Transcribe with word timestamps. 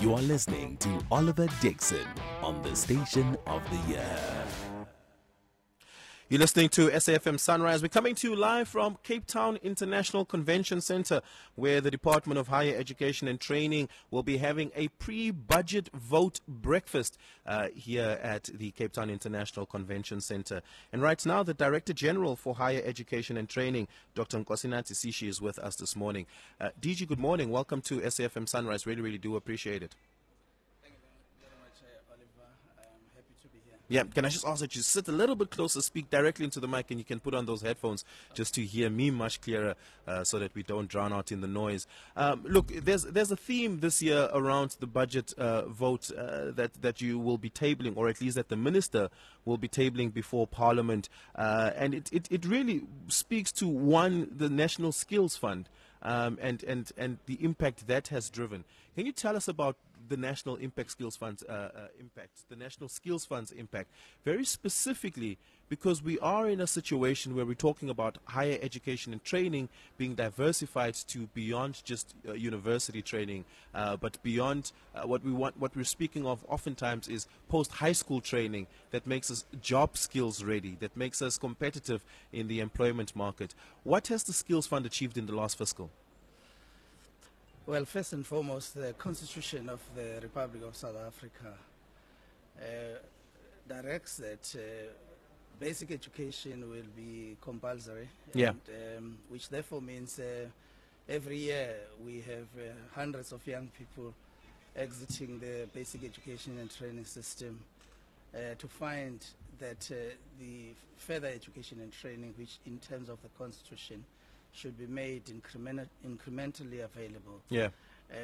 You 0.00 0.14
are 0.14 0.22
listening 0.22 0.76
to 0.76 1.00
Oliver 1.10 1.48
Dixon 1.60 2.06
on 2.40 2.62
the 2.62 2.76
Station 2.76 3.36
of 3.48 3.68
the 3.68 3.92
Year. 3.92 4.77
You're 6.30 6.40
listening 6.40 6.68
to 6.70 6.90
SAFM 6.90 7.40
Sunrise. 7.40 7.80
We're 7.80 7.88
coming 7.88 8.14
to 8.16 8.28
you 8.28 8.36
live 8.36 8.68
from 8.68 8.98
Cape 9.02 9.24
Town 9.24 9.58
International 9.62 10.26
Convention 10.26 10.82
Center, 10.82 11.22
where 11.54 11.80
the 11.80 11.90
Department 11.90 12.38
of 12.38 12.48
Higher 12.48 12.74
Education 12.76 13.28
and 13.28 13.40
Training 13.40 13.88
will 14.10 14.22
be 14.22 14.36
having 14.36 14.70
a 14.76 14.88
pre 14.88 15.30
budget 15.30 15.88
vote 15.94 16.40
breakfast 16.46 17.16
uh, 17.46 17.68
here 17.74 18.18
at 18.22 18.50
the 18.52 18.72
Cape 18.72 18.92
Town 18.92 19.08
International 19.08 19.64
Convention 19.64 20.20
Center. 20.20 20.60
And 20.92 21.00
right 21.00 21.24
now, 21.24 21.42
the 21.42 21.54
Director 21.54 21.94
General 21.94 22.36
for 22.36 22.56
Higher 22.56 22.82
Education 22.84 23.38
and 23.38 23.48
Training, 23.48 23.88
Dr. 24.14 24.38
Nkosinathi 24.44 24.92
Sishi, 24.92 25.28
is 25.28 25.40
with 25.40 25.58
us 25.58 25.76
this 25.76 25.96
morning. 25.96 26.26
Uh, 26.60 26.68
DG, 26.78 27.08
good 27.08 27.18
morning. 27.18 27.50
Welcome 27.50 27.80
to 27.80 28.00
SAFM 28.00 28.46
Sunrise. 28.46 28.84
Really, 28.84 29.00
really 29.00 29.16
do 29.16 29.34
appreciate 29.34 29.82
it. 29.82 29.94
Yeah, 33.90 34.04
can 34.04 34.26
I 34.26 34.28
just 34.28 34.46
ask 34.46 34.60
that 34.60 34.76
you 34.76 34.82
sit 34.82 35.08
a 35.08 35.12
little 35.12 35.34
bit 35.34 35.50
closer, 35.50 35.80
speak 35.80 36.10
directly 36.10 36.44
into 36.44 36.60
the 36.60 36.68
mic, 36.68 36.90
and 36.90 37.00
you 37.00 37.04
can 37.04 37.20
put 37.20 37.34
on 37.34 37.46
those 37.46 37.62
headphones 37.62 38.04
just 38.34 38.52
to 38.54 38.62
hear 38.62 38.90
me 38.90 39.10
much 39.10 39.40
clearer, 39.40 39.76
uh, 40.06 40.24
so 40.24 40.38
that 40.38 40.54
we 40.54 40.62
don't 40.62 40.88
drown 40.88 41.10
out 41.10 41.32
in 41.32 41.40
the 41.40 41.46
noise. 41.46 41.86
Um, 42.14 42.44
look, 42.46 42.68
there's 42.68 43.04
there's 43.04 43.30
a 43.32 43.36
theme 43.36 43.80
this 43.80 44.02
year 44.02 44.28
around 44.34 44.76
the 44.80 44.86
budget 44.86 45.32
uh, 45.38 45.62
vote 45.68 46.10
uh, 46.10 46.50
that 46.50 46.82
that 46.82 47.00
you 47.00 47.18
will 47.18 47.38
be 47.38 47.48
tabling, 47.48 47.96
or 47.96 48.08
at 48.08 48.20
least 48.20 48.36
that 48.36 48.50
the 48.50 48.56
minister 48.56 49.08
will 49.46 49.56
be 49.56 49.68
tabling 49.68 50.12
before 50.12 50.46
Parliament, 50.46 51.08
uh, 51.34 51.70
and 51.74 51.94
it, 51.94 52.12
it 52.12 52.28
it 52.30 52.44
really 52.44 52.82
speaks 53.08 53.50
to 53.52 53.66
one 53.66 54.28
the 54.30 54.50
National 54.50 54.92
Skills 54.92 55.36
Fund. 55.36 55.68
Um, 56.00 56.38
and, 56.40 56.62
and, 56.62 56.92
and 56.96 57.18
the 57.26 57.42
impact 57.42 57.88
that 57.88 58.06
has 58.06 58.30
driven. 58.30 58.62
Can 58.94 59.04
you 59.04 59.10
tell 59.10 59.34
us 59.34 59.48
about 59.48 59.74
the 60.08 60.16
National 60.16 60.56
Impact 60.56 60.90
Skills 60.90 61.16
Fund's 61.16 61.42
uh, 61.42 61.70
uh, 61.74 61.80
impact, 62.00 62.48
the 62.48 62.56
National 62.56 62.88
Skills 62.88 63.24
Fund's 63.24 63.52
impact, 63.52 63.90
very 64.24 64.44
specifically 64.44 65.38
because 65.68 66.02
we 66.02 66.18
are 66.20 66.48
in 66.48 66.60
a 66.60 66.66
situation 66.66 67.34
where 67.34 67.44
we're 67.44 67.54
talking 67.54 67.90
about 67.90 68.18
higher 68.24 68.58
education 68.62 69.12
and 69.12 69.22
training 69.22 69.68
being 69.98 70.14
diversified 70.14 70.94
to 70.94 71.28
beyond 71.34 71.82
just 71.84 72.14
uh, 72.26 72.32
university 72.32 73.02
training, 73.02 73.44
uh, 73.74 73.96
but 73.96 74.22
beyond 74.22 74.72
uh, 74.94 75.06
what 75.06 75.22
we 75.22 75.32
want. 75.32 75.58
What 75.58 75.76
we're 75.76 75.84
speaking 75.84 76.26
of 76.26 76.44
oftentimes 76.48 77.08
is 77.08 77.26
post-high 77.48 77.92
school 77.92 78.20
training 78.20 78.66
that 78.90 79.06
makes 79.06 79.30
us 79.30 79.44
job 79.60 79.96
skills 79.96 80.42
ready, 80.42 80.76
that 80.80 80.96
makes 80.96 81.20
us 81.20 81.36
competitive 81.36 82.04
in 82.32 82.48
the 82.48 82.60
employment 82.60 83.14
market. 83.14 83.54
What 83.84 84.08
has 84.08 84.22
the 84.24 84.32
Skills 84.32 84.66
Fund 84.66 84.86
achieved 84.86 85.18
in 85.18 85.26
the 85.26 85.34
last 85.34 85.58
fiscal? 85.58 85.90
Well, 87.68 87.84
first 87.84 88.14
and 88.14 88.24
foremost, 88.24 88.76
the 88.76 88.94
Constitution 88.94 89.68
of 89.68 89.80
the 89.94 90.20
Republic 90.22 90.62
of 90.66 90.74
South 90.74 90.96
Africa 91.06 91.52
uh, 92.58 92.64
directs 93.68 94.16
that 94.16 94.54
uh, 94.56 94.88
basic 95.60 95.90
education 95.90 96.70
will 96.70 96.88
be 96.96 97.36
compulsory. 97.42 98.08
Yeah. 98.32 98.52
And, 98.68 98.96
um, 98.96 99.18
which 99.28 99.50
therefore 99.50 99.82
means 99.82 100.18
uh, 100.18 100.46
every 101.10 101.36
year 101.36 101.74
we 102.02 102.22
have 102.22 102.48
uh, 102.56 102.72
hundreds 102.94 103.32
of 103.32 103.46
young 103.46 103.68
people 103.78 104.14
exiting 104.74 105.38
the 105.38 105.68
basic 105.74 106.04
education 106.04 106.56
and 106.58 106.74
training 106.74 107.04
system 107.04 107.60
uh, 108.34 108.54
to 108.56 108.66
find 108.66 109.22
that 109.58 109.90
uh, 109.92 110.14
the 110.40 110.70
further 110.96 111.28
education 111.28 111.80
and 111.82 111.92
training, 111.92 112.32
which 112.38 112.60
in 112.64 112.78
terms 112.78 113.10
of 113.10 113.20
the 113.20 113.28
Constitution, 113.36 114.06
should 114.58 114.76
be 114.76 114.86
made 114.86 115.22
incremen- 115.28 115.88
incrementally 116.04 116.84
available. 116.84 117.40
Yeah. 117.48 117.68
Uh, 118.10 118.16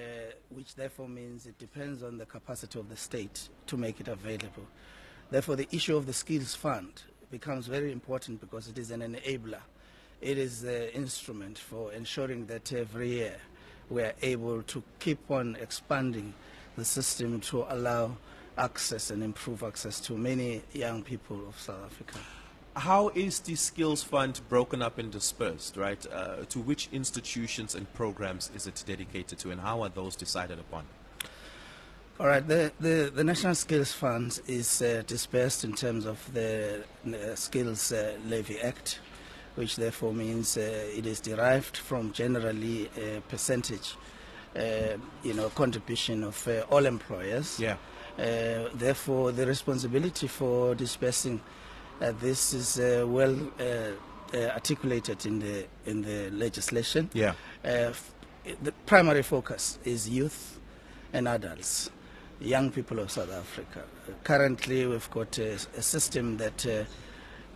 which 0.48 0.74
therefore 0.74 1.08
means 1.08 1.46
it 1.46 1.58
depends 1.58 2.02
on 2.02 2.16
the 2.16 2.24
capacity 2.24 2.78
of 2.78 2.88
the 2.88 2.96
state 2.96 3.48
to 3.66 3.76
make 3.76 4.00
it 4.00 4.08
available. 4.08 4.66
Therefore, 5.30 5.56
the 5.56 5.68
issue 5.70 5.96
of 5.96 6.06
the 6.06 6.12
skills 6.12 6.54
fund 6.54 7.02
becomes 7.30 7.66
very 7.66 7.92
important 7.92 8.40
because 8.40 8.66
it 8.66 8.78
is 8.78 8.90
an 8.90 9.00
enabler. 9.00 9.60
It 10.22 10.38
is 10.38 10.62
the 10.62 10.94
instrument 10.94 11.58
for 11.58 11.92
ensuring 11.92 12.46
that 12.46 12.72
every 12.72 13.10
year 13.10 13.36
we 13.90 14.02
are 14.02 14.14
able 14.22 14.62
to 14.62 14.82
keep 14.98 15.30
on 15.30 15.56
expanding 15.60 16.32
the 16.76 16.84
system 16.84 17.40
to 17.42 17.66
allow 17.68 18.16
access 18.56 19.10
and 19.10 19.22
improve 19.22 19.62
access 19.62 20.00
to 20.00 20.14
many 20.14 20.62
young 20.72 21.02
people 21.02 21.46
of 21.46 21.60
South 21.60 21.84
Africa 21.84 22.18
how 22.76 23.10
is 23.14 23.40
the 23.40 23.54
skills 23.54 24.02
fund 24.02 24.40
broken 24.48 24.82
up 24.82 24.98
and 24.98 25.10
dispersed 25.10 25.76
right? 25.76 26.04
Uh, 26.12 26.44
to 26.48 26.58
which 26.58 26.88
institutions 26.92 27.74
and 27.74 27.92
programs 27.94 28.50
is 28.54 28.66
it 28.66 28.82
dedicated 28.86 29.38
to 29.38 29.50
and 29.50 29.60
how 29.60 29.82
are 29.82 29.88
those 29.88 30.16
decided 30.16 30.58
upon? 30.58 30.84
All 32.18 32.26
right 32.26 32.46
the, 32.46 32.72
the, 32.80 33.12
the 33.14 33.24
national 33.24 33.54
skills 33.54 33.92
fund 33.92 34.40
is 34.46 34.82
uh, 34.82 35.02
dispersed 35.06 35.64
in 35.64 35.74
terms 35.74 36.04
of 36.04 36.32
the 36.32 36.84
uh, 37.06 37.34
skills 37.34 37.92
uh, 37.92 38.16
levy 38.26 38.60
act 38.60 39.00
which 39.54 39.76
therefore 39.76 40.12
means 40.12 40.56
uh, 40.56 40.60
it 40.96 41.06
is 41.06 41.20
derived 41.20 41.76
from 41.76 42.12
generally 42.12 42.90
a 42.98 43.20
percentage 43.28 43.94
uh, 44.56 44.96
you 45.22 45.34
know 45.34 45.48
contribution 45.50 46.24
of 46.24 46.48
all 46.70 46.86
employers. 46.86 47.58
Yeah. 47.60 47.76
Therefore 48.16 49.32
the 49.32 49.46
responsibility 49.46 50.26
for 50.26 50.74
dispersing 50.74 51.40
uh, 51.40 51.64
this 52.00 52.52
is 52.52 52.78
uh, 52.78 53.04
well 53.06 53.36
uh, 53.60 54.36
articulated 54.36 55.26
in 55.26 55.38
the 55.38 55.66
in 55.86 56.02
the 56.02 56.30
legislation. 56.30 57.10
Yeah. 57.12 57.34
the 57.62 58.72
primary 58.84 59.22
focus 59.22 59.78
is 59.84 60.08
youth 60.08 60.58
and 61.12 61.28
adults, 61.28 61.90
young 62.40 62.70
people 62.70 62.98
of 62.98 63.10
South 63.10 63.32
Africa. 63.32 63.84
currently, 64.22 64.86
we've 64.86 65.10
got 65.10 65.38
a, 65.38 65.52
a 65.54 65.82
system 65.82 66.36
that 66.36 66.66
uh, 66.66 66.84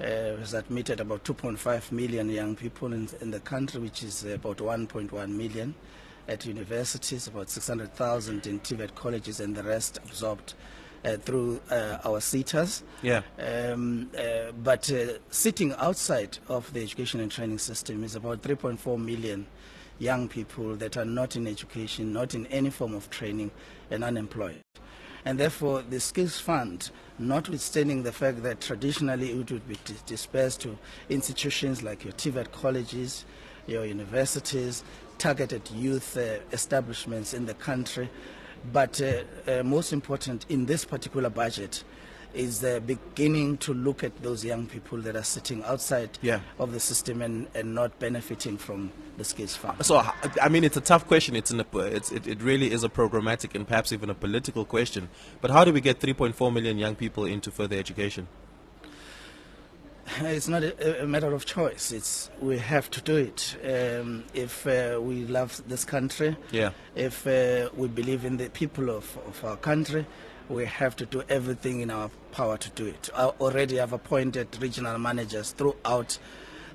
has 0.01 0.55
admitted 0.55 1.01
about 1.01 1.25
2.5 1.25 1.93
million 1.93 2.31
young 2.31 2.55
people 2.55 2.93
in, 2.93 3.09
in, 3.21 3.31
the 3.31 3.41
country, 3.41 3.81
which 3.81 4.03
is 4.03 4.25
about 4.25 4.59
1.1 4.59 5.29
million 5.29 5.75
at 6.29 6.47
universities, 6.47 7.27
about 7.27 7.51
600,000 7.51 8.47
in 8.47 8.61
TVET 8.61 8.95
colleges, 8.95 9.41
and 9.41 9.57
the 9.57 9.63
rest 9.63 9.99
absorbed 9.99 10.55
uh, 10.55 10.88
through 11.23 11.61
uh, 11.71 11.99
our 12.05 12.21
SETAs. 12.21 12.83
Yeah. 13.03 13.23
Um, 13.39 14.11
uh, 14.19 14.53
but 14.63 14.91
sitting 15.31 15.73
outside 15.75 16.39
of 16.49 16.73
the 16.73 16.83
education 16.83 17.21
and 17.21 17.31
training 17.31 17.59
system 17.59 18.05
is 18.05 18.15
about 18.15 18.43
3.4 18.43 19.03
million 19.03 19.47
young 19.99 20.29
people 20.29 20.77
that 20.77 20.97
are 20.97 21.05
not 21.05 21.37
in 21.37 21.47
education, 21.47 22.13
not 22.13 22.35
in 22.35 22.47
any 22.47 22.71
form 22.71 22.95
of 22.95 23.11
training, 23.11 23.51
and 23.91 24.05
unemployed. 24.05 24.63
And 25.25 25.39
therefore, 25.39 25.83
the 25.83 26.01
Skills 26.01 26.39
Fund, 26.39 26.91
notwithstanding 27.19 28.03
the 28.03 28.13
fact 28.13 28.43
that 28.45 28.61
traditionally 28.61 29.31
it 29.31 29.51
would 29.51 29.69
be 29.69 29.77
dispersed 30.07 30.61
to 30.63 30.79
institutions 31.09 31.83
like 31.83 32.05
your 32.05 32.13
TVET 32.15 32.53
colleges, 32.53 33.25
your 33.67 33.85
universities, 33.85 34.85
targeted 35.19 35.69
youth 35.73 36.17
uh, 36.17 36.39
establishments 36.53 37.35
in 37.35 37.47
the 37.47 37.55
country, 37.55 38.09
but 38.73 39.01
uh, 39.01 39.23
uh, 39.51 39.63
most 39.63 39.93
important 39.93 40.47
in 40.49 40.67
this 40.67 40.85
particular 40.85 41.31
budget 41.31 41.85
is 42.35 42.63
uh, 42.63 42.81
beginning 42.81 43.57
to 43.59 43.73
look 43.73 44.05
at 44.05 44.23
those 44.23 44.45
young 44.45 44.67
people 44.67 44.99
that 44.99 45.17
are 45.17 45.23
sitting 45.23 45.65
outside 45.65 46.11
yeah. 46.23 46.41
of 46.59 46.73
the 46.73 46.81
system 46.81 47.23
and, 47.23 47.47
and 47.55 47.75
not 47.75 47.99
benefiting 47.99 48.57
from 48.59 48.93
the 49.17 49.25
skills 49.25 49.57
fund. 49.57 49.85
So, 49.85 50.03
I 50.41 50.49
mean, 50.49 50.63
it's 50.63 50.77
a 50.77 50.81
tough 50.81 51.07
question. 51.07 51.35
It's, 51.35 51.53
a, 51.53 51.67
it's 51.79 52.13
it, 52.13 52.27
it 52.27 52.43
really 52.43 52.71
is 52.71 52.85
a 52.85 52.89
programmatic 52.89 53.55
and 53.55 53.67
perhaps 53.67 53.93
even 53.93 54.11
a 54.11 54.15
political 54.15 54.65
question. 54.65 55.09
But 55.41 55.51
how 55.51 55.65
do 55.65 55.73
we 55.73 55.81
get 55.81 56.01
3.4 56.01 56.53
million 56.53 56.79
young 56.79 56.95
people 56.95 57.25
into 57.25 57.51
further 57.51 57.77
education? 57.77 58.29
it's 60.21 60.49
not 60.49 60.63
a, 60.63 61.03
a, 61.03 61.07
matter 61.07 61.33
of 61.35 61.45
choice. 61.45 61.93
It's 61.93 62.31
we 62.41 62.59
have 62.59 62.91
to 62.91 63.01
do 63.01 63.17
it. 63.17 63.57
Um, 63.65 64.25
if 64.35 64.67
uh, 64.67 64.99
we 65.01 65.25
love 65.27 65.61
this 65.69 65.85
country, 65.85 66.37
yeah. 66.51 66.71
If 66.95 67.27
uh, 67.27 67.71
we 67.77 67.89
believe 67.89 68.25
in 68.25 68.37
the 68.37 68.49
people 68.51 68.91
of, 68.91 69.19
of 69.27 69.45
our 69.45 69.57
country, 69.57 70.07
we 70.49 70.65
have 70.65 70.97
to 70.97 71.07
do 71.07 71.23
everything 71.29 71.81
in 71.81 71.91
our 71.91 72.11
power 72.33 72.57
to 72.57 72.71
do 72.71 72.87
it. 72.87 73.11
I 73.15 73.27
already 73.27 73.77
have 73.77 73.93
appointed 73.93 74.57
regional 74.61 74.99
managers 74.99 75.53
throughout 75.53 76.19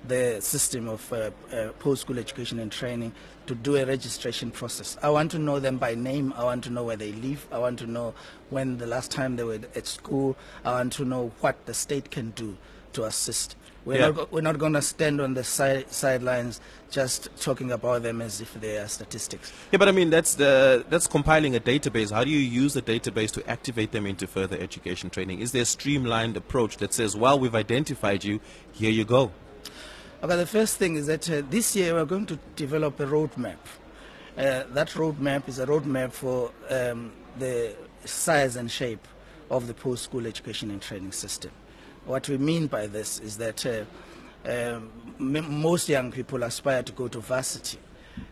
the 0.06 0.42
system 0.42 0.90
of 0.90 1.14
uh, 1.14 1.32
uh, 1.52 1.70
post-school 1.80 2.20
education 2.20 2.60
and 2.60 2.70
training 2.72 3.14
to 3.48 3.56
do 3.56 3.78
a 3.78 3.86
registration 3.86 4.52
process. 4.52 4.98
I 5.02 5.10
want 5.10 5.32
to 5.32 5.40
know 5.40 5.60
them 5.60 5.78
by 5.78 5.96
name. 5.96 6.34
I 6.36 6.44
want 6.44 6.66
to 6.66 6.70
know 6.70 6.84
where 6.84 6.98
they 6.98 7.14
live. 7.14 7.48
I 7.52 7.58
want 7.58 7.80
to 7.80 7.88
know 7.88 8.14
when 8.50 8.78
the 8.78 8.86
last 8.86 9.12
time 9.12 9.38
they 9.38 9.44
were 9.44 9.60
at 9.76 9.88
school. 9.88 10.36
I 10.66 10.74
want 10.74 10.94
to 10.94 11.06
know 11.06 11.32
what 11.40 11.66
the 11.66 11.74
state 11.74 12.12
can 12.12 12.32
do 12.32 12.58
to 12.94 13.06
assist. 13.06 13.56
We're 13.86 14.00
yeah. 14.00 14.10
not, 14.12 14.32
we're 14.32 14.42
not 14.42 14.60
going 14.60 14.74
to 14.74 14.82
stand 14.82 15.20
on 15.20 15.34
the 15.34 15.44
side, 15.44 15.92
sidelines 15.92 16.62
just 16.90 17.30
talking 17.42 17.72
about 17.72 18.04
them 18.04 18.22
as 18.22 18.40
if 18.40 18.54
they 18.54 18.78
are 18.78 18.88
statistics. 18.88 19.52
Yeah, 19.72 19.78
but 19.78 19.90
I 19.90 19.92
mean 19.92 20.10
that's 20.10 20.36
the 20.36 20.86
that's 20.90 21.08
compiling 21.08 21.56
a 21.56 21.60
database. 21.60 22.12
How 22.12 22.24
do 22.24 22.30
you 22.30 22.40
use 22.40 22.74
the 22.74 22.82
database 22.82 23.32
to 23.32 23.50
activate 23.50 23.92
them 23.92 24.06
into 24.06 24.26
further 24.26 24.58
education 24.58 25.10
training? 25.10 25.40
Is 25.40 25.52
there 25.52 25.64
a 25.64 25.66
streamlined 25.66 26.38
approach 26.38 26.78
that 26.78 26.94
says, 26.94 27.16
"Well, 27.16 27.40
we've 27.40 27.56
identified 27.56 28.24
you. 28.24 28.40
Here 28.72 28.92
you 28.92 29.04
go"? 29.04 29.32
Okay, 30.24 30.38
the 30.38 30.46
first 30.46 30.78
thing 30.78 30.96
is 30.96 31.08
that 31.08 31.30
uh, 31.30 31.42
this 31.50 31.76
year 31.76 31.96
we're 31.96 32.06
going 32.06 32.28
to 32.28 32.40
develop 32.56 33.00
a 33.02 33.06
roadmap. 33.06 33.58
Uh, 34.38 34.64
that 34.70 34.90
roadmap 34.92 35.50
is 35.50 35.60
a 35.60 35.66
roadmap 35.66 36.14
for 36.14 36.52
um, 36.70 37.12
the 37.38 37.76
size 38.06 38.56
and 38.56 38.72
shape 38.72 39.06
of 39.52 39.68
the 39.68 39.74
post-school 39.74 40.26
education 40.26 40.72
and 40.72 40.82
training 40.82 41.12
system. 41.12 41.52
What 42.06 42.28
we 42.28 42.38
mean 42.38 42.68
by 42.68 42.88
this 42.88 43.20
is 43.20 43.38
that 43.38 43.66
uh, 43.66 43.86
um, 44.46 44.92
most 45.20 45.88
young 45.88 46.12
people 46.12 46.44
aspire 46.44 46.84
to 46.84 46.92
go 46.92 47.08
to 47.08 47.20
varsity. 47.20 47.80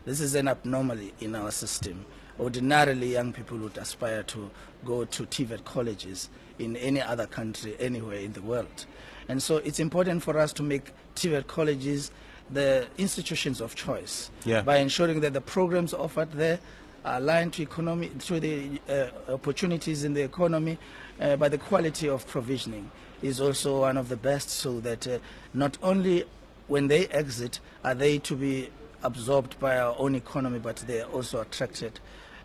This 0.06 0.19
is 0.19 0.35
an 0.35 0.50
abnormality 0.50 1.13
in 1.21 1.35
our 1.35 1.51
system. 1.51 2.06
Ordinarily, 2.39 3.13
young 3.13 3.31
people 3.31 3.57
would 3.59 3.77
aspire 3.77 4.23
to 4.23 4.50
go 4.83 5.06
to 5.06 5.23
TVET 5.23 5.63
colleges 5.63 6.29
in 6.59 6.75
any 6.75 7.01
other 7.01 7.27
country, 7.27 7.75
anywhere 7.79 8.19
in 8.19 8.33
the 8.33 8.41
world. 8.41 8.85
And 9.29 9.41
so 9.41 9.57
it's 9.57 9.79
important 9.79 10.21
for 10.21 10.38
us 10.38 10.51
to 10.53 10.63
make 10.63 10.91
TVET 11.15 11.47
colleges 11.47 12.12
the 12.50 12.88
institutions 12.97 13.62
of 13.62 13.75
choice 13.75 14.31
yeah. 14.44 14.62
by 14.62 14.77
ensuring 14.77 15.21
that 15.21 15.31
the 15.31 15.41
programs 15.41 15.94
offered 15.94 16.31
there 16.33 16.59
are 17.06 17.17
aligned 17.17 17.53
to 17.53 17.63
economy 17.63 18.09
to 18.19 18.39
the 18.39 18.81
uh, 18.89 19.31
opportunities 19.31 20.03
in 20.03 20.13
the 20.13 20.21
economy 20.21 20.77
uh, 21.21 21.38
by 21.38 21.47
the 21.47 21.57
quality 21.57 22.09
of 22.09 22.27
provisioning 22.27 22.91
is 23.21 23.39
also 23.39 23.81
one 23.81 23.97
of 23.97 24.09
the 24.09 24.18
best 24.18 24.50
so 24.50 24.79
that 24.79 25.07
uh, 25.07 25.19
not 25.53 25.77
only 25.83 26.25
when 26.68 26.88
they 26.88 27.07
exit 27.07 27.59
are 27.83 27.95
they 27.95 28.18
to 28.19 28.35
be 28.35 28.69
absorbed 29.03 29.59
by 29.59 29.77
our 29.77 29.95
own 29.97 30.15
economy 30.15 30.59
but 30.59 30.77
they 30.88 31.01
are 31.01 31.09
also 31.12 31.41
attracted 31.41 32.00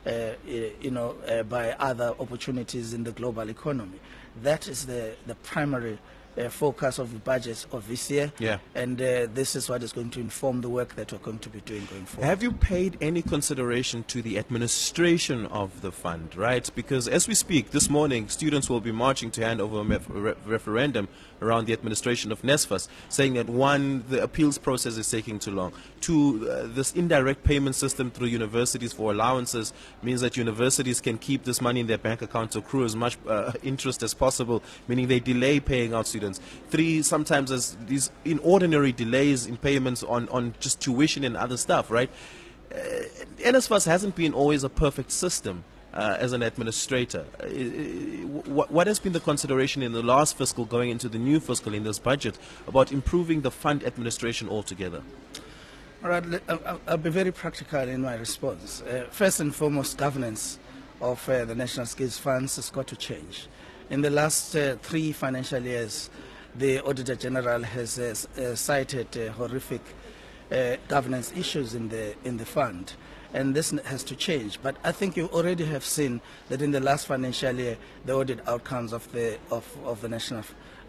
uh, 0.06 0.32
you 0.46 0.90
know 0.90 1.17
uh, 1.28 1.43
by 1.43 1.73
other 1.73 2.14
opportunities 2.20 2.94
in 2.94 3.05
the 3.05 3.12
global 3.12 3.49
economy. 3.50 3.99
That 4.43 4.69
is 4.69 4.87
the 4.87 5.17
the 5.26 5.34
primary 5.37 5.99
uh, 6.38 6.48
focus 6.48 6.98
of 6.98 7.12
the 7.12 7.18
budget 7.18 7.66
of 7.72 7.88
this 7.88 8.10
year. 8.10 8.32
Yeah. 8.38 8.58
And 8.74 9.00
uh, 9.00 9.26
this 9.32 9.56
is 9.56 9.68
what 9.68 9.82
is 9.82 9.92
going 9.92 10.10
to 10.10 10.20
inform 10.20 10.60
the 10.60 10.68
work 10.68 10.94
that 10.96 11.12
we're 11.12 11.18
going 11.18 11.38
to 11.40 11.48
be 11.48 11.60
doing 11.60 11.86
going 11.86 12.04
forward. 12.04 12.26
Have 12.26 12.42
you 12.42 12.52
paid 12.52 12.96
any 13.00 13.22
consideration 13.22 14.04
to 14.04 14.22
the 14.22 14.38
administration 14.38 15.46
of 15.46 15.80
the 15.82 15.92
fund, 15.92 16.36
right? 16.36 16.68
Because 16.74 17.08
as 17.08 17.28
we 17.28 17.34
speak, 17.34 17.70
this 17.70 17.88
morning, 17.88 18.28
students 18.28 18.68
will 18.68 18.80
be 18.80 18.92
marching 18.92 19.30
to 19.32 19.44
hand 19.44 19.60
over 19.60 19.80
a 19.80 19.84
re 19.84 20.34
referendum 20.46 21.08
around 21.42 21.66
the 21.66 21.72
administration 21.72 22.32
of 22.32 22.40
NSFAS, 22.42 22.88
saying 23.08 23.34
that 23.34 23.48
one, 23.48 24.04
the 24.08 24.22
appeals 24.22 24.58
process 24.58 24.96
is 24.96 25.10
taking 25.10 25.38
too 25.38 25.50
long. 25.50 25.72
Two, 26.00 26.48
uh, 26.50 26.66
this 26.66 26.92
indirect 26.94 27.44
payment 27.44 27.74
system 27.74 28.10
through 28.10 28.28
universities 28.28 28.92
for 28.92 29.12
allowances 29.12 29.72
means 30.02 30.20
that 30.22 30.36
universities 30.36 31.00
can 31.00 31.18
keep 31.18 31.44
this 31.44 31.60
money 31.60 31.80
in 31.80 31.86
their 31.86 31.98
bank 31.98 32.22
account 32.22 32.52
to 32.52 32.58
accrue 32.58 32.84
as 32.84 32.96
much 32.96 33.18
uh, 33.28 33.52
interest 33.62 34.02
as 34.02 34.14
possible, 34.14 34.62
meaning 34.88 35.08
they 35.08 35.20
delay 35.20 35.60
paying 35.60 35.92
out 35.92 36.06
students 36.06 36.25
students. 36.34 36.40
Three, 36.70 37.02
sometimes 37.02 37.50
as 37.50 37.76
these 37.87 38.11
inordinary 38.25 38.94
delays 38.94 39.46
in 39.46 39.56
payments 39.56 40.02
on, 40.02 40.28
on 40.28 40.55
just 40.61 40.81
tuition 40.81 41.25
and 41.25 41.37
other 41.37 41.56
stuff, 41.56 41.90
right? 41.90 42.11
Uh, 42.73 42.76
NSFAS 43.38 43.87
hasn't 43.87 44.14
been 44.17 44.34
always 44.34 44.64
a 44.64 44.69
perfect 44.69 45.12
system. 45.12 45.64
Uh, 45.94 46.14
as 46.20 46.34
an 46.34 46.43
administrator. 46.43 47.25
Uh, 47.40 47.46
uh 47.46 47.49
what, 48.52 48.70
what, 48.70 48.87
has 48.87 48.99
been 48.99 49.14
the 49.14 49.20
consideration 49.20 49.82
in 49.82 49.93
the 49.93 50.02
last 50.02 50.37
fiscal 50.37 50.67
going 50.67 50.90
into 50.90 51.08
the 51.08 51.17
new 51.17 51.40
fiscal 51.40 51.73
in 51.73 51.84
this 51.84 51.99
budget 51.99 52.38
about 52.69 52.93
improving 52.93 53.40
the 53.40 53.50
fund 53.50 53.82
administration 53.82 54.46
altogether? 54.46 55.02
All 56.05 56.11
right, 56.11 56.22
I'll, 56.50 56.81
I'll 56.87 56.96
be 56.99 57.08
very 57.08 57.32
practical 57.32 57.88
in 57.88 58.02
my 58.02 58.14
response. 58.17 58.82
Uh, 58.82 59.06
first 59.11 59.40
and 59.40 59.55
foremost, 59.55 59.96
governance 59.96 60.58
of 61.00 61.26
uh, 61.31 61.46
the 61.46 61.55
National 61.55 61.87
Skills 61.87 62.19
Funds 62.19 62.56
has 62.56 62.69
got 62.69 62.87
to 62.88 62.96
change. 62.96 63.49
In 63.88 64.00
the 64.00 64.10
last 64.10 64.56
uh, 64.56 64.74
three 64.82 65.12
financial 65.12 65.62
years, 65.62 66.10
the 66.56 66.80
Auditor 66.80 67.14
General 67.14 67.62
has 67.62 68.00
uh, 68.00 68.14
uh 68.36 68.56
cited 68.56 69.16
uh, 69.16 69.30
horrific 69.32 69.80
uh, 70.50 70.76
governance 70.88 71.32
issues 71.36 71.74
in 71.76 71.88
the 71.88 72.16
in 72.24 72.36
the 72.36 72.44
fund, 72.44 72.94
and 73.32 73.54
this 73.54 73.70
has 73.70 74.02
to 74.02 74.16
change. 74.16 74.58
But 74.60 74.74
I 74.82 74.90
think 74.90 75.16
you 75.16 75.26
already 75.28 75.64
have 75.66 75.84
seen 75.84 76.20
that 76.48 76.62
in 76.62 76.72
the 76.72 76.80
last 76.80 77.06
financial 77.06 77.54
year, 77.54 77.78
the 78.04 78.14
audit 78.14 78.40
outcomes 78.48 78.92
of 78.92 79.10
the 79.12 79.38
of, 79.52 79.64
of 79.84 80.00
the 80.00 80.08
national 80.08 80.42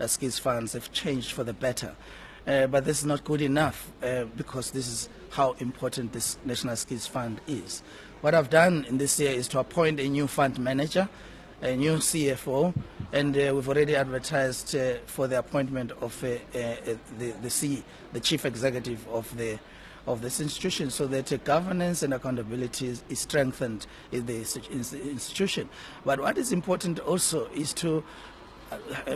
skills 0.08 0.40
funds 0.40 0.74
have 0.74 0.92
changed 0.92 1.34
for 1.34 1.44
the 1.44 1.54
better. 1.54 1.96
Uh, 2.48 2.66
but 2.66 2.86
this 2.86 2.98
is 3.00 3.06
not 3.06 3.24
good 3.24 3.42
enough 3.42 3.92
uh, 4.02 4.24
because 4.36 4.72
this 4.72 4.88
is 4.88 5.10
how 5.30 5.52
important 5.60 6.14
this 6.14 6.38
National 6.46 6.76
Skills 6.76 7.06
Fund 7.06 7.42
is. 7.46 7.84
What 8.22 8.34
I've 8.34 8.50
done 8.50 8.86
in 8.90 8.98
this 8.98 9.20
year 9.20 9.32
is 9.32 9.48
to 9.50 9.60
appoint 9.60 10.00
a 10.00 10.08
new 10.08 10.26
fund 10.26 10.58
manager 10.58 11.08
a 11.62 11.76
new 11.76 11.96
CFO, 11.96 12.74
and 13.12 13.36
uh, 13.36 13.52
we've 13.54 13.68
already 13.68 13.96
advertised 13.96 14.76
uh, 14.76 14.96
for 15.06 15.28
the 15.28 15.40
appointment 15.40 15.92
of 16.02 16.24
uh, 16.24 16.28
uh, 16.28 16.58
uh 16.60 16.96
the 17.18 17.32
the, 17.42 17.50
C, 17.50 17.84
the 18.14 18.20
chief 18.20 18.46
executive 18.46 19.08
of 19.08 19.36
the 19.38 19.58
of 20.06 20.22
this 20.22 20.40
institution, 20.40 20.90
so 20.90 21.08
that 21.08 21.34
uh, 21.34 21.38
governance 21.38 22.04
and 22.04 22.14
accountability 22.14 22.88
is, 22.88 23.04
is 23.10 23.20
strengthened 23.20 23.88
in 24.12 24.26
the 24.26 24.38
institution. 24.38 25.68
But 26.06 26.20
what 26.22 26.38
is 26.38 26.52
important 26.54 27.00
also 27.00 27.48
is 27.48 27.74
to 27.76 28.04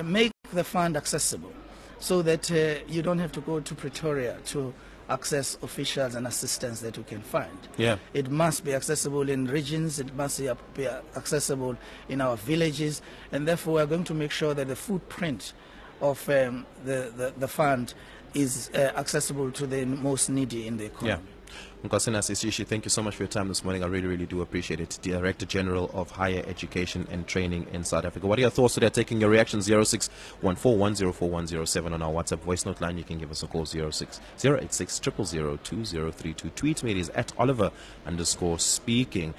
make 0.04 0.32
the 0.52 0.64
fund 0.64 0.98
accessible, 0.98 1.54
so 2.00 2.22
that 2.24 2.50
you 2.88 3.02
don't 3.02 3.20
have 3.20 3.32
to 3.34 3.42
go 3.42 3.60
to 3.60 3.76
Pretoria 3.76 4.38
to 4.48 4.74
access 5.12 5.58
officials 5.62 6.16
and 6.16 6.26
assistants 6.26 6.80
that 6.82 6.98
we 6.98 7.04
can 7.04 7.22
find. 7.22 7.58
Yeah. 7.78 7.98
It 8.14 8.32
must 8.32 8.64
be 8.64 8.74
accessible 8.74 9.30
in 9.30 9.46
regions, 9.46 10.00
it 10.00 10.16
must 10.16 10.40
be 10.74 10.88
accessible 11.16 11.78
in 12.10 12.22
our 12.22 12.38
villages, 12.38 13.02
and 13.32 13.48
therefore 13.48 13.76
we're 13.76 13.86
going 13.86 14.06
to 14.06 14.14
make 14.14 14.32
sure 14.32 14.54
that 14.54 14.68
the 14.68 14.76
footprint 14.76 15.54
of 16.02 16.28
um, 16.30 16.66
the, 16.86 17.12
the, 17.16 17.34
the, 17.38 17.48
fund 17.48 17.94
is 18.34 18.72
uh, 18.74 18.92
accessible 18.96 19.52
to 19.52 19.68
the 19.68 19.86
most 19.86 20.30
needy 20.30 20.66
in 20.66 20.78
the 20.78 20.86
economy. 20.86 21.22
Yeah. 21.22 21.41
Nkosina 21.84 22.20
Sishishi, 22.20 22.68
thank 22.68 22.86
you 22.86 22.90
so 22.90 23.02
much 23.02 23.16
for 23.16 23.24
your 23.24 23.28
time 23.28 23.48
this 23.48 23.64
morning. 23.64 23.84
I 23.84 23.88
really, 23.88 24.08
really 24.08 24.28
do 24.28 24.42
appreciate 24.42 24.80
it. 24.80 25.00
Director 25.02 25.48
General 25.48 25.90
of 25.96 26.12
Higher 26.12 26.44
Education 26.46 27.08
and 27.10 27.26
Training 27.26 27.66
in 27.74 27.84
South 27.84 28.06
Africa. 28.06 28.28
What 28.28 28.38
are 28.38 28.42
your 28.42 28.52
thoughts 28.52 28.76
today? 28.76 28.90
Taking 28.90 29.20
your 29.20 29.32
reaction 29.32 29.62
0614104107 29.62 31.92
on 31.92 32.04
our 32.04 32.12
WhatsApp 32.12 32.42
voice 32.42 32.68
note 32.68 32.82
line. 32.82 33.00
You 33.00 33.04
can 33.04 33.18
give 33.18 33.32
us 33.32 33.42
a 33.42 33.48
call 33.48 33.66
06 33.66 34.22
086 34.44 35.00
Tweet 35.00 36.84
me 36.84 36.92
it 36.92 36.98
is 36.98 37.10
at 37.10 37.34
Oliver 37.40 37.72
underscore 38.06 38.60
speaking. 38.60 39.34